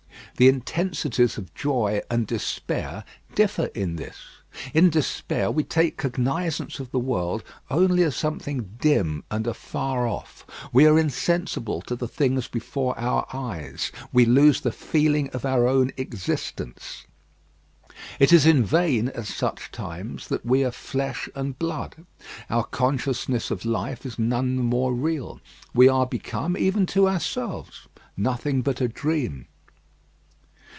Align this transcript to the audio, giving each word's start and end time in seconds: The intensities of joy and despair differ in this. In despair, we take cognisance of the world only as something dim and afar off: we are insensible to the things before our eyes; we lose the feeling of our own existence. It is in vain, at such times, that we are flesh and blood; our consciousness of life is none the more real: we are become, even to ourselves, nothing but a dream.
The 0.37 0.47
intensities 0.49 1.37
of 1.37 1.53
joy 1.53 2.01
and 2.09 2.25
despair 2.25 3.03
differ 3.35 3.65
in 3.75 3.97
this. 3.97 4.15
In 4.73 4.89
despair, 4.89 5.51
we 5.51 5.63
take 5.63 5.97
cognisance 5.97 6.79
of 6.79 6.89
the 6.89 6.97
world 6.97 7.43
only 7.69 8.01
as 8.01 8.15
something 8.15 8.71
dim 8.79 9.23
and 9.29 9.45
afar 9.45 10.07
off: 10.07 10.43
we 10.73 10.87
are 10.87 10.97
insensible 10.97 11.79
to 11.83 11.95
the 11.95 12.07
things 12.07 12.47
before 12.47 12.97
our 12.97 13.27
eyes; 13.31 13.91
we 14.11 14.25
lose 14.25 14.61
the 14.61 14.71
feeling 14.71 15.29
of 15.29 15.45
our 15.45 15.67
own 15.67 15.91
existence. 15.95 17.05
It 18.19 18.33
is 18.33 18.47
in 18.47 18.63
vain, 18.65 19.09
at 19.09 19.27
such 19.27 19.69
times, 19.71 20.27
that 20.29 20.43
we 20.43 20.63
are 20.65 20.71
flesh 20.71 21.29
and 21.35 21.59
blood; 21.59 22.07
our 22.49 22.63
consciousness 22.63 23.51
of 23.51 23.63
life 23.63 24.07
is 24.07 24.17
none 24.17 24.55
the 24.55 24.63
more 24.63 24.91
real: 24.91 25.39
we 25.75 25.87
are 25.87 26.07
become, 26.07 26.57
even 26.57 26.87
to 26.87 27.07
ourselves, 27.07 27.87
nothing 28.17 28.63
but 28.63 28.81
a 28.81 28.87
dream. 28.87 29.45